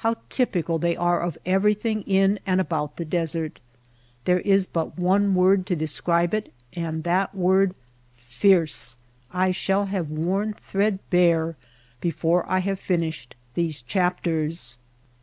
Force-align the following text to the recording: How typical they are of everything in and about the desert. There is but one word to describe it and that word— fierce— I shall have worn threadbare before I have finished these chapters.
How 0.00 0.16
typical 0.28 0.78
they 0.78 0.94
are 0.96 1.22
of 1.22 1.38
everything 1.46 2.02
in 2.02 2.38
and 2.44 2.60
about 2.60 2.98
the 2.98 3.06
desert. 3.06 3.58
There 4.26 4.40
is 4.40 4.66
but 4.66 4.98
one 4.98 5.34
word 5.34 5.64
to 5.64 5.74
describe 5.74 6.34
it 6.34 6.52
and 6.74 7.04
that 7.04 7.34
word— 7.34 7.74
fierce— 8.14 8.98
I 9.42 9.50
shall 9.50 9.86
have 9.86 10.10
worn 10.10 10.52
threadbare 10.52 11.56
before 12.02 12.44
I 12.52 12.58
have 12.58 12.80
finished 12.80 13.34
these 13.54 13.80
chapters. 13.80 14.76